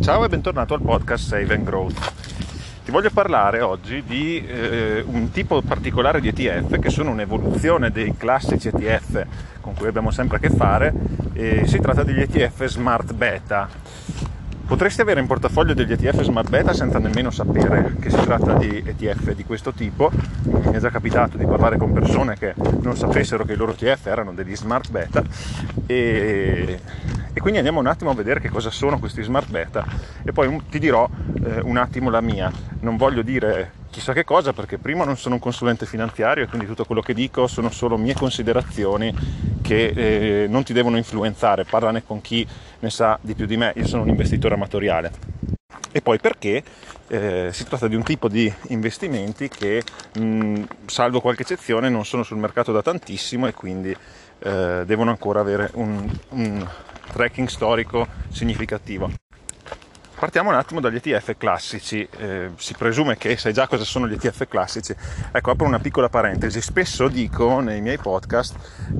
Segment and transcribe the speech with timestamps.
[0.00, 2.12] Ciao e bentornato al podcast Save and Growth.
[2.84, 8.16] Ti voglio parlare oggi di eh, un tipo particolare di ETF che sono un'evoluzione dei
[8.16, 9.26] classici ETF
[9.60, 10.94] con cui abbiamo sempre a che fare
[11.64, 13.68] si tratta degli ETF Smart Beta.
[14.66, 18.82] Potresti avere in portafoglio degli ETF Smart Beta senza nemmeno sapere che si tratta di
[18.84, 20.10] ETF di questo tipo.
[20.44, 24.06] Mi è già capitato di parlare con persone che non sapessero che i loro ETF
[24.06, 25.22] erano degli Smart Beta
[25.86, 26.80] e
[27.38, 29.86] e quindi andiamo un attimo a vedere che cosa sono questi smart beta
[30.24, 31.08] e poi ti dirò
[31.44, 32.50] eh, un attimo la mia.
[32.80, 36.66] Non voglio dire chissà che cosa perché prima non sono un consulente finanziario e quindi
[36.66, 39.14] tutto quello che dico sono solo mie considerazioni
[39.62, 42.44] che eh, non ti devono influenzare, parlane con chi
[42.80, 45.12] ne sa di più di me, io sono un investitore amatoriale.
[45.92, 46.62] E poi perché
[47.06, 49.82] eh, si tratta di un tipo di investimenti che,
[50.18, 53.96] mh, salvo qualche eccezione, non sono sul mercato da tantissimo e quindi
[54.40, 56.68] eh, devono ancora avere un, un
[57.12, 59.27] tracking storico significativo.
[60.18, 64.14] Partiamo un attimo dagli ETF classici, eh, si presume che sai già cosa sono gli
[64.14, 64.92] ETF classici.
[65.30, 68.56] Ecco, apro una piccola parentesi, spesso dico nei miei podcast,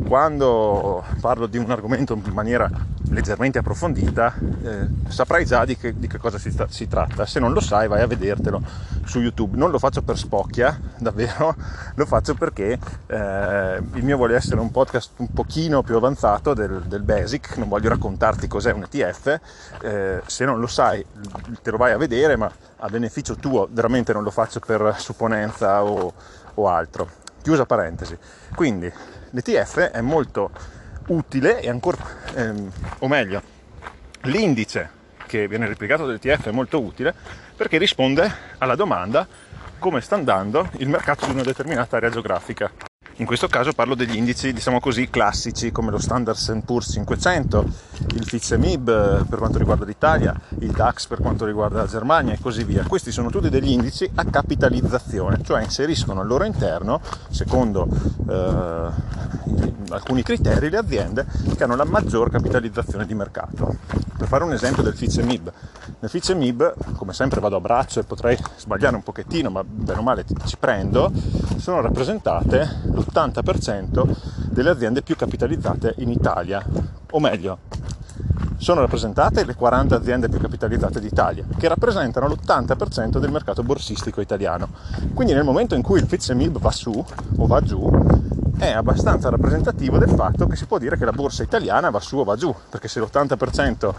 [0.06, 2.70] quando parlo di un argomento in maniera
[3.10, 7.26] leggermente approfondita, eh, saprai già di che, di che cosa si, si, tratta.
[7.26, 8.62] Se non lo sai, vai a vedertelo
[9.04, 9.56] su YouTube.
[9.56, 11.54] Non lo faccio per spocchia, davvero,
[11.94, 16.82] lo faccio perché eh, il mio vuole essere un podcast un pochino più avanzato del,
[16.82, 17.56] del basic.
[17.56, 19.40] Non voglio raccontarti cos'è un ETF.
[19.82, 21.04] Eh, se non lo sai,
[21.62, 25.82] te lo vai a vedere, ma a beneficio tuo veramente non lo faccio per supponenza
[25.84, 26.12] o,
[26.54, 27.08] o altro.
[27.42, 28.16] Chiusa parentesi.
[28.54, 28.92] Quindi
[29.30, 30.50] l'ETF è molto
[31.08, 31.98] utile e ancora,
[32.34, 33.42] ehm, o meglio,
[34.22, 37.14] l'indice che viene replicato dall'ETF è molto utile
[37.56, 39.26] perché risponde alla domanda
[39.78, 42.87] come sta andando il mercato di una determinata area geografica.
[43.18, 47.64] In questo caso parlo degli indici, diciamo così, classici come lo Standard Poor's 500,
[48.14, 52.34] il FTSE MIB eh, per quanto riguarda l'Italia, il DAX per quanto riguarda la Germania
[52.34, 52.84] e così via.
[52.84, 57.88] Questi sono tutti degli indici a capitalizzazione, cioè inseriscono al loro interno, secondo
[58.28, 58.86] eh,
[59.88, 61.26] alcuni criteri, le aziende
[61.56, 63.78] che hanno la maggior capitalizzazione di mercato.
[64.16, 65.52] Per fare un esempio del FTSE MIB,
[66.00, 69.98] nel FTSE MIB, come sempre vado a braccio e potrei sbagliare un pochettino, ma bene
[69.98, 71.10] o male ci prendo,
[71.56, 74.06] sono rappresentate l'80%
[74.50, 76.64] delle aziende più capitalizzate in Italia,
[77.10, 77.58] o meglio,
[78.58, 84.68] sono rappresentate le 40 aziende più capitalizzate d'Italia, che rappresentano l'80% del mercato borsistico italiano.
[85.14, 86.92] Quindi nel momento in cui il FTSE MIB va su
[87.36, 87.88] o va giù,
[88.58, 92.16] è abbastanza rappresentativo del fatto che si può dire che la borsa italiana va su
[92.16, 93.94] o va giù, perché se l'80%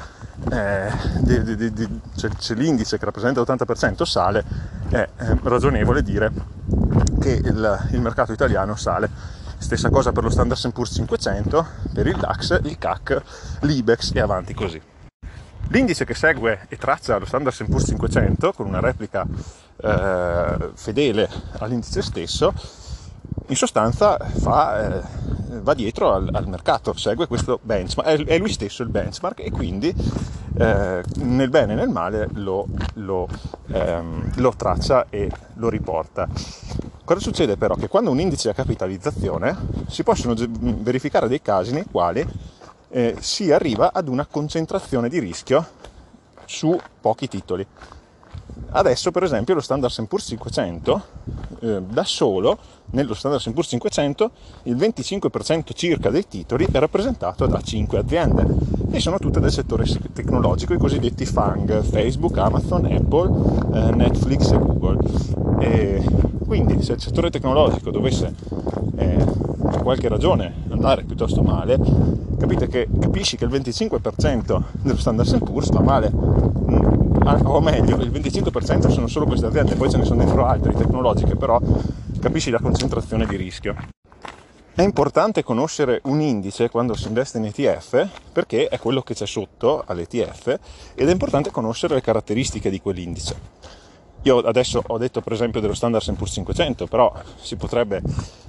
[0.51, 4.43] eh, di, di, di, cioè, se l'indice che rappresenta l'80% sale,
[4.89, 6.31] è eh, ragionevole dire
[7.21, 9.37] che il, il, mercato italiano sale.
[9.57, 13.21] Stessa cosa per lo Standard Poor's 500, per il DAX, il CAC,
[13.61, 14.81] l'IBEX e avanti così.
[15.69, 19.25] L'indice che segue e traccia lo Standard Poor's 500 con una replica
[19.81, 22.53] eh, fedele all'indice stesso
[23.49, 25.01] in sostanza fa, eh,
[25.61, 29.93] va dietro al, al, mercato, segue questo benchmark, è, lui stesso il benchmark e quindi
[30.57, 33.27] eh, nel bene e nel male lo, lo,
[33.67, 36.27] ehm, lo traccia e lo riporta.
[37.03, 37.73] Cosa succede però?
[37.75, 39.55] Che quando un indice ha capitalizzazione
[39.87, 42.23] si possono verificare dei casi nei quali
[42.89, 45.65] eh, si arriva ad una concentrazione di rischio
[46.45, 47.65] su pochi titoli.
[48.71, 51.03] Adesso per esempio lo Standard Poor's 500
[51.61, 52.57] eh, da solo
[52.91, 54.31] nello Standard Poor's 500
[54.63, 58.45] il 25% circa dei titoli è rappresentato da 5 aziende
[58.91, 63.31] e sono tutte del settore tecnologico, i cosiddetti FANG, Facebook, Amazon, Apple,
[63.73, 64.97] eh, Netflix e Google.
[65.59, 66.03] E
[66.45, 68.33] quindi se il settore tecnologico dovesse
[68.95, 69.25] eh,
[69.61, 71.79] per qualche ragione andare piuttosto male,
[72.39, 76.11] capite che capisci che il 25% dello Standard Poor's va male
[77.43, 81.35] o meglio, il 25% sono solo queste aziende, poi ce ne sono dentro altre tecnologiche,
[81.35, 81.59] però
[82.19, 83.75] capisci la concentrazione di rischio.
[84.73, 89.25] È importante conoscere un indice quando si investe in ETF perché è quello che c'è
[89.25, 90.57] sotto all'ETF
[90.95, 93.35] ed è importante conoscere le caratteristiche di quell'indice.
[94.23, 97.11] Io adesso ho detto per esempio dello Standard Poor's 500, però
[97.41, 98.01] si potrebbe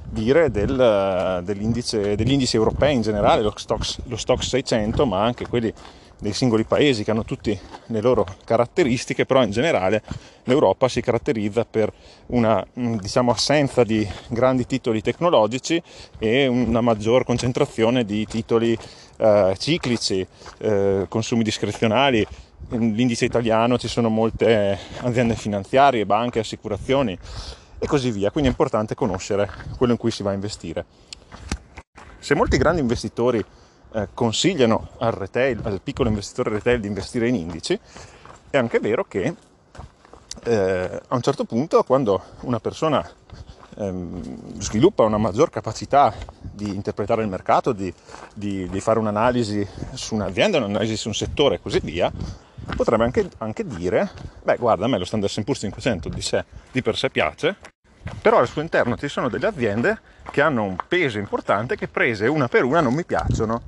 [0.09, 5.73] dire del, dell'indice, degli indici europei in generale, lo Stox 600, ma anche quelli
[6.21, 10.03] dei singoli paesi che hanno tutte le loro caratteristiche, però in generale
[10.45, 11.93] l'Europa si caratterizza per
[12.27, 15.83] una mm, diciamo, assenza di grandi titoli tecnologici
[16.19, 18.77] e una maggior concentrazione di titoli
[19.17, 20.27] eh, ciclici,
[20.59, 22.27] eh, consumi discrezionali.
[22.69, 27.19] L'indice italiano ci sono molte aziende finanziarie, banche, assicurazioni
[27.79, 30.85] e così via, quindi è importante conoscere quello in cui si va a investire.
[32.19, 33.43] Se molti grandi investitori
[33.93, 37.79] eh, consigliano al retail, al piccolo investitore retail di investire in indici,
[38.51, 39.35] è anche vero che
[40.45, 43.09] eh, a un certo punto quando una persona
[43.77, 47.93] ehm, sviluppa una maggior capacità di interpretare il mercato, di,
[48.35, 52.11] di, di fare un'analisi su un'azienda, un'analisi su un settore e così via,
[52.77, 54.11] potrebbe anche, anche, dire,
[54.43, 57.57] beh guarda a me lo Standard Poor's 500 di, sé, di per sé piace,
[58.21, 62.27] però al suo interno ci sono delle aziende che hanno un peso importante che prese
[62.27, 63.63] una per una non mi piacciono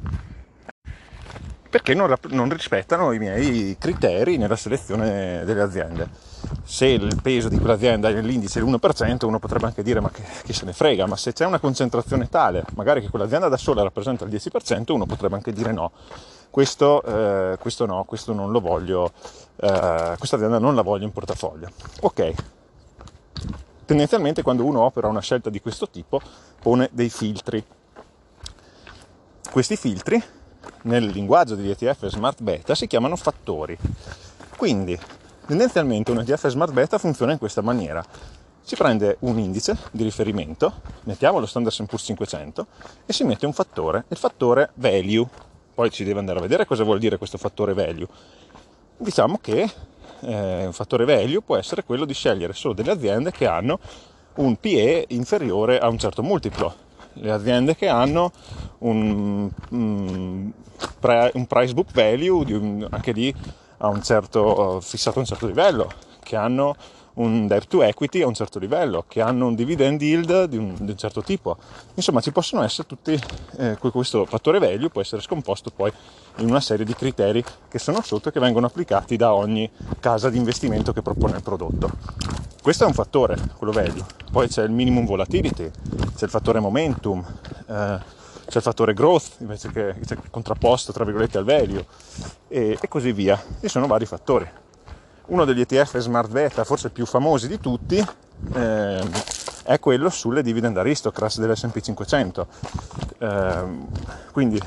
[1.72, 6.06] perché non, non rispettano i miei criteri nella selezione delle aziende.
[6.64, 10.52] Se il peso di quell'azienda nell'indice è l'1%, uno potrebbe anche dire ma che, chi
[10.52, 14.26] se ne frega, ma se c'è una concentrazione tale, magari che quell'azienda da sola rappresenta
[14.26, 15.92] il 10%, uno potrebbe anche dire no,
[16.50, 19.10] questo, eh, questo no, questo non lo voglio,
[19.56, 21.70] eh, questa azienda non la voglio in portafoglio.
[22.00, 22.34] Ok,
[23.92, 26.18] tendenzialmente quando uno opera una scelta di questo tipo
[26.62, 27.62] pone dei filtri.
[29.50, 30.22] Questi filtri
[30.84, 33.76] nel linguaggio degli ETF Smart Beta si chiamano fattori.
[34.56, 34.98] Quindi
[35.46, 38.02] tendenzialmente un ETF Smart Beta funziona in questa maniera.
[38.62, 40.72] Si prende un indice di riferimento,
[41.02, 42.66] mettiamo lo Standard Poor's 500
[43.04, 45.28] e si mette un fattore, il fattore value.
[45.74, 48.08] Poi ci deve andare a vedere cosa vuol dire questo fattore value.
[48.96, 49.70] Diciamo che
[50.22, 53.78] eh, un fattore value può essere quello di scegliere solo delle aziende che hanno
[54.34, 56.90] un PE inferiore a un certo multiplo.
[57.14, 58.32] Le aziende che hanno
[58.78, 60.52] un, un,
[61.32, 63.34] un price book value un, anche lì
[63.78, 65.90] a un certo, fissato a un certo livello,
[66.22, 66.74] che hanno
[67.14, 70.74] un debt to equity a un certo livello, che hanno un dividend yield di un,
[70.78, 71.56] di un certo tipo.
[71.94, 73.18] Insomma, ci possono essere tutti,
[73.58, 75.92] eh, questo fattore value può essere scomposto poi
[76.36, 79.70] in una serie di criteri che sono sotto e che vengono applicati da ogni
[80.00, 81.90] casa di investimento che propone il prodotto.
[82.62, 84.04] Questo è un fattore, quello value.
[84.30, 85.68] Poi c'è il minimum volatility,
[86.14, 87.24] c'è il fattore momentum,
[87.66, 87.98] eh,
[88.46, 91.84] c'è il fattore growth invece che c'è contrapposto tra virgolette al value
[92.48, 93.42] e, e così via.
[93.60, 94.60] Ci sono vari fattori
[95.32, 98.04] uno degli ETF smart beta forse più famosi di tutti
[98.54, 99.02] eh,
[99.64, 102.46] è quello sulle dividend aristocrats dell'S&P 500
[103.18, 103.64] eh,
[104.30, 104.60] quindi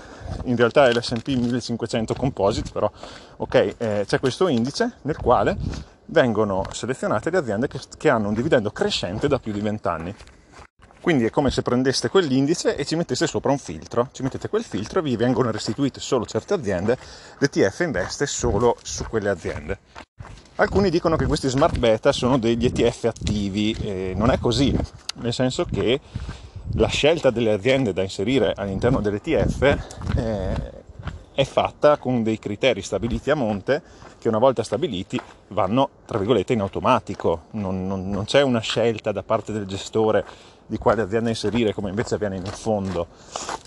[0.46, 2.92] in realtà è l'S&P 1500 composite però
[3.38, 5.56] ok eh, c'è questo indice nel quale
[6.06, 10.16] vengono selezionate le aziende che, che hanno un dividendo crescente da più di 20 anni
[11.00, 14.64] quindi è come se prendeste quell'indice e ci metteste sopra un filtro, ci mettete quel
[14.64, 16.98] filtro e vi vengono restituite solo certe aziende,
[17.38, 19.78] l'ETF investe solo su quelle aziende.
[20.58, 24.74] Alcuni dicono che questi smart beta sono degli ETF attivi, eh, non è così,
[25.16, 26.00] nel senso che
[26.76, 29.62] la scelta delle aziende da inserire all'interno dell'ETF
[30.16, 30.84] eh,
[31.34, 33.82] è fatta con dei criteri stabiliti a monte
[34.18, 35.20] che una volta stabiliti
[35.50, 40.24] vanno, tra virgolette, in automatico, non, non, non c'è una scelta da parte del gestore
[40.66, 43.08] di quale azienda inserire come invece avviene in fondo.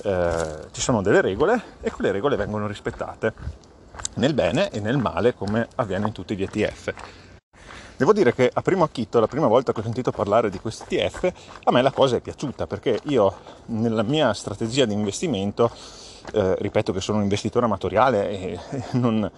[0.05, 3.68] Eh, ci sono delle regole e quelle regole vengono rispettate
[4.19, 6.93] nel bene e nel male come avviene in tutti gli ETF.
[7.97, 10.97] Devo dire che a primo acchito, la prima volta che ho sentito parlare di questi
[10.97, 11.33] ETF,
[11.65, 13.35] a me la cosa è piaciuta perché io
[13.67, 15.69] nella mia strategia di investimento,
[16.33, 18.59] eh, ripeto che sono un investitore amatoriale e
[18.93, 19.29] non,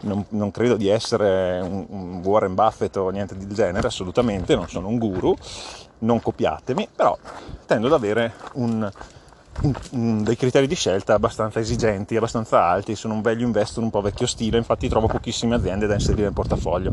[0.00, 4.68] non, non credo di essere un, un Warren Buffett o niente del genere, assolutamente, non
[4.68, 5.34] sono un guru,
[6.00, 7.16] non copiatemi, però
[7.64, 8.90] tendo ad avere un,
[9.90, 14.26] dei criteri di scelta abbastanza esigenti, abbastanza alti, sono un value investor un po' vecchio
[14.26, 16.92] stile, infatti trovo pochissime aziende da inserire in portafoglio,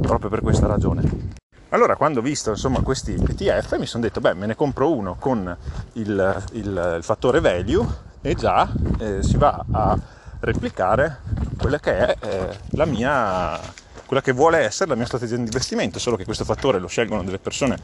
[0.00, 1.36] proprio per questa ragione.
[1.70, 5.16] Allora, quando ho visto insomma, questi ETF, mi sono detto, beh, me ne compro uno
[5.18, 5.54] con
[5.94, 7.86] il, il, il fattore value
[8.22, 9.98] e già eh, si va a
[10.40, 11.18] replicare
[11.58, 13.58] quella che è eh, la mia,
[14.08, 17.22] quella che vuole essere la mia strategia di investimento, solo che questo fattore lo scelgono
[17.22, 17.76] delle persone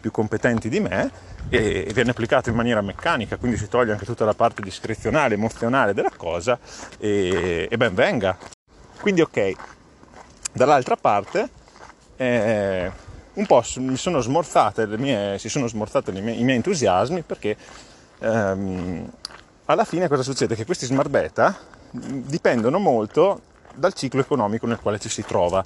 [0.00, 1.08] più competenti di me
[1.48, 5.94] e viene applicato in maniera meccanica, quindi si toglie anche tutta la parte discrezionale, emozionale
[5.94, 6.58] della cosa
[6.98, 8.36] e, e ben venga.
[9.00, 9.52] Quindi ok,
[10.52, 11.48] dall'altra parte
[12.16, 12.90] eh,
[13.34, 17.56] un po' mi sono smorzate le mie, si sono smorzati i miei entusiasmi perché
[18.18, 19.08] ehm,
[19.66, 20.56] alla fine cosa succede?
[20.56, 21.56] Che questi smart beta
[21.92, 23.42] dipendono molto
[23.78, 25.64] dal ciclo economico nel quale ci si trova.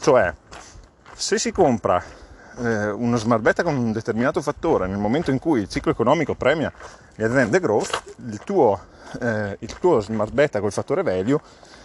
[0.00, 0.34] Cioè,
[1.14, 2.02] se si compra
[2.58, 6.34] eh, uno smart beta con un determinato fattore, nel momento in cui il ciclo economico
[6.34, 6.72] premia
[7.14, 8.80] le aziende growth, il tuo,
[9.20, 11.38] eh, il tuo smart beta col fattore value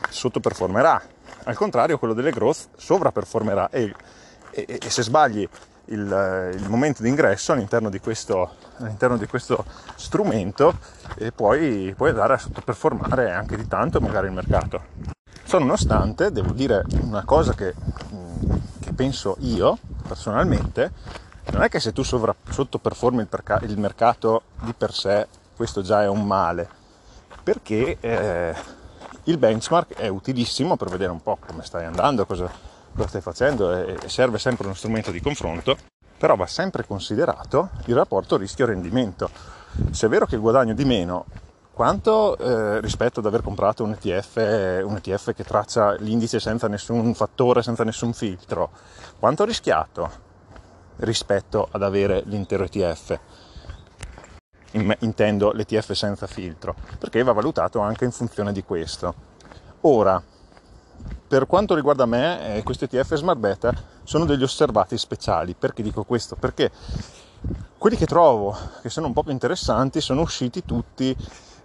[0.10, 1.02] sottoperformerà.
[1.44, 3.94] Al contrario, quello delle growth sovraperformerà e,
[4.52, 5.48] e, e se sbagli
[5.86, 9.64] il, il, momento di ingresso all'interno di questo, all'interno di questo
[9.96, 10.78] strumento
[11.18, 15.17] e poi puoi andare a sottoperformare anche di tanto magari il mercato.
[15.48, 17.74] Ciò nonostante, devo dire una cosa che,
[18.82, 20.92] che penso io, personalmente,
[21.54, 25.26] non è che se tu sovra, sottoperformi il, perca- il, mercato di per sé,
[25.56, 26.68] questo già è un male,
[27.44, 28.54] perché eh,
[29.24, 32.50] Il benchmark è utilissimo per vedere un po' come stai andando, cosa,
[32.94, 35.78] cosa stai facendo e, e serve sempre uno strumento di confronto,
[36.18, 39.30] però va sempre considerato il rapporto rischio-rendimento.
[39.92, 41.26] Se è vero che guadagno di meno,
[41.78, 47.14] quanto eh, rispetto ad aver comprato un ETF, un ETF che traccia l'indice senza nessun
[47.14, 48.72] fattore, senza nessun filtro,
[49.20, 50.10] quanto ho rischiato
[50.96, 53.20] rispetto ad avere l'intero ETF?
[55.00, 59.14] intendo l'ETF senza filtro, perché va valutato anche in funzione di questo.
[59.82, 60.22] Ora,
[61.28, 65.56] per quanto riguarda me, eh, questi ETF Smart Beta sono degli osservati speciali.
[65.58, 66.36] Perché dico questo?
[66.36, 66.72] Perché
[67.78, 71.16] quelli che trovo che sono un po' più interessanti sono usciti tutti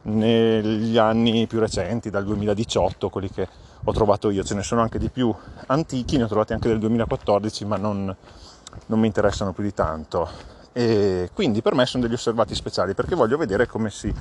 [0.02, 3.48] negli anni più recenti, dal 2018, quelli che
[3.84, 5.34] ho trovato io, ce ne sono anche di più
[5.66, 8.14] antichi, ne ho trovati anche del 2014, ma non,
[8.86, 10.28] non mi interessano più di tanto.
[10.72, 14.12] E quindi per me sono degli osservati speciali perché voglio vedere come si,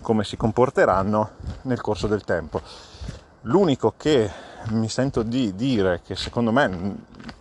[0.00, 1.30] come si comporteranno
[1.62, 2.60] nel corso del tempo.
[3.42, 4.30] L'unico che
[4.70, 6.96] mi sento di dire che secondo me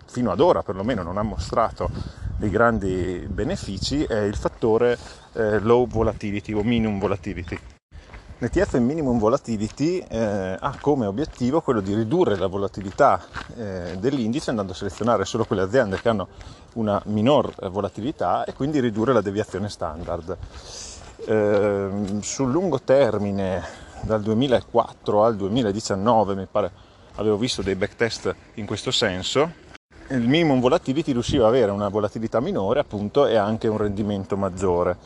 [0.06, 1.90] fino ad ora perlomeno non ha mostrato
[2.38, 4.98] dei grandi benefici è il fattore
[5.34, 7.60] eh, low volatility o minimum volatility.
[8.40, 13.24] L'ETF minimum volatility eh, ha come obiettivo quello di ridurre la volatilità
[13.56, 16.28] eh, dell'indice andando a selezionare solo quelle aziende che hanno
[16.74, 20.38] una minor volatilità e quindi ridurre la deviazione standard.
[21.26, 21.90] Eh,
[22.20, 23.64] sul lungo termine,
[24.02, 26.72] dal 2004 al 2019, mi pare
[27.16, 29.50] avevo visto dei backtest in questo senso,
[30.10, 34.98] il minimum volatility riusciva ad avere una volatilità minore appunto e anche un rendimento maggiore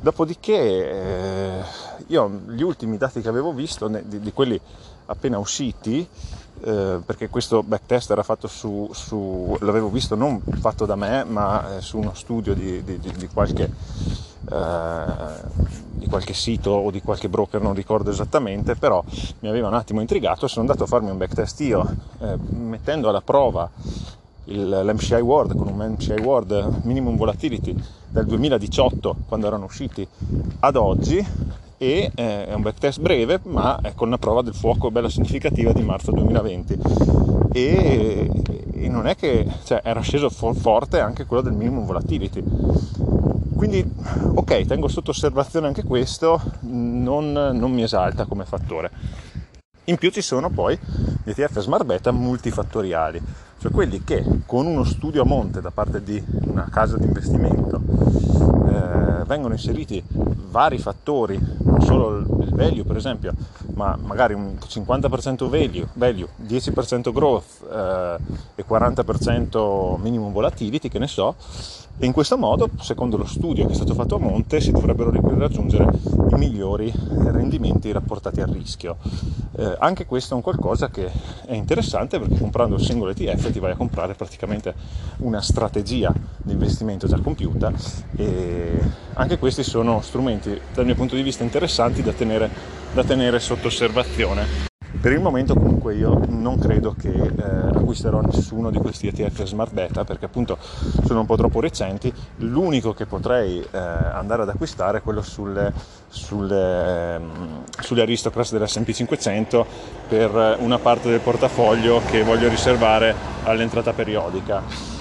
[0.00, 1.62] Dopodiché eh,
[2.08, 4.60] io gli ultimi dati che avevo visto, di, di quelli
[5.06, 6.06] appena usciti,
[6.62, 11.76] eh, perché questo backtest era fatto su, su, l'avevo visto non fatto da me, ma
[11.76, 13.70] eh, su uno studio di, di, di qualche,
[14.50, 19.02] eh, qualche sito o di qualche broker, non ricordo esattamente, però
[19.40, 21.86] mi aveva un attimo intrigato, sono andato a farmi un backtest io,
[22.20, 23.68] eh, mettendo alla prova
[24.46, 27.74] il, l'MCI World con un MCI World Minimum Volatility
[28.08, 30.06] del 2018 quando erano usciti
[30.60, 31.24] ad oggi
[31.76, 35.72] e eh, è un backtest breve ma è con una prova del fuoco bella significativa
[35.72, 36.78] di marzo 2020
[37.52, 38.30] e,
[38.72, 42.42] e non è che cioè, era sceso for- forte anche quello del minimum volatility.
[43.56, 43.88] Quindi
[44.34, 48.90] ok tengo sotto osservazione anche questo non, non mi esalta come fattore.
[49.84, 50.78] In più ci sono poi
[51.22, 53.22] gli ETF Smart Beta multifattoriali,
[53.64, 57.80] cioè quelli che con uno studio a monte da parte di una casa di investimento
[58.68, 60.04] eh, vengono inseriti
[60.50, 61.40] vari fattori,
[61.74, 63.32] non solo il value per esempio,
[63.74, 68.16] ma magari un 50% value, value 10% growth eh,
[68.54, 71.34] e 40% minimum volatility, che ne so,
[71.96, 75.12] e in questo modo, secondo lo studio che è stato fatto a monte, si dovrebbero
[75.38, 75.86] raggiungere
[76.30, 76.92] i migliori
[77.26, 78.96] rendimenti rapportati al rischio.
[79.56, 81.08] Eh, anche questo è un qualcosa che
[81.46, 84.74] è interessante perché comprando un singolo ETF ti vai a comprare praticamente
[85.18, 87.72] una strategia di investimento già compiuta
[88.16, 88.76] e
[89.12, 91.63] anche questi sono strumenti dal mio punto di vista interessanti
[92.02, 92.50] da tenere,
[92.92, 94.72] da tenere sotto osservazione.
[95.00, 97.42] Per il momento comunque io non credo che eh,
[97.74, 100.56] acquisterò nessuno di questi ETF Smart Beta perché appunto
[101.04, 102.12] sono un po' troppo recenti.
[102.36, 105.72] L'unico che potrei eh, andare ad acquistare è quello sulle,
[106.08, 109.66] sulle, mm, sulle Aristocrats dell'S&P 500
[110.08, 114.94] per una parte del portafoglio che voglio riservare all'entrata periodica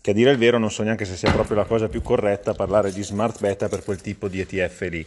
[0.00, 2.54] che a dire il vero non so neanche se sia proprio la cosa più corretta
[2.54, 5.06] parlare di smart beta per quel tipo di ETF lì.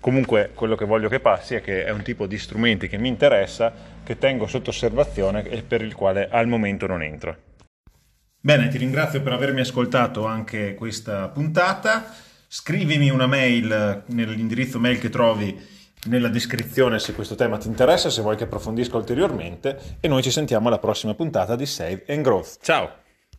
[0.00, 3.08] Comunque quello che voglio che passi è che è un tipo di strumenti che mi
[3.08, 3.72] interessa,
[4.02, 7.36] che tengo sotto osservazione e per il quale al momento non entro.
[8.40, 12.12] Bene, ti ringrazio per avermi ascoltato anche questa puntata.
[12.48, 15.56] Scrivimi una mail nell'indirizzo mail che trovi
[16.06, 20.32] nella descrizione se questo tema ti interessa, se vuoi che approfondisca ulteriormente e noi ci
[20.32, 22.58] sentiamo alla prossima puntata di Save and Growth.
[22.60, 23.01] Ciao!